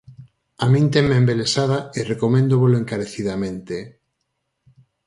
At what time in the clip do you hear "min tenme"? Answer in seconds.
0.73-1.15